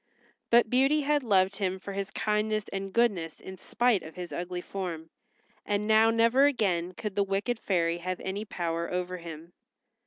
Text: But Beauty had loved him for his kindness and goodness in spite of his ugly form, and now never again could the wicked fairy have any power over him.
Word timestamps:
But 0.49 0.67
Beauty 0.71 1.01
had 1.01 1.21
loved 1.21 1.57
him 1.57 1.77
for 1.77 1.93
his 1.93 2.09
kindness 2.09 2.65
and 2.73 2.91
goodness 2.91 3.39
in 3.39 3.55
spite 3.55 4.01
of 4.01 4.15
his 4.15 4.33
ugly 4.33 4.59
form, 4.61 5.11
and 5.63 5.85
now 5.85 6.09
never 6.09 6.45
again 6.45 6.95
could 6.95 7.15
the 7.15 7.21
wicked 7.21 7.59
fairy 7.59 7.99
have 7.99 8.19
any 8.21 8.43
power 8.43 8.89
over 8.91 9.17
him. 9.17 9.53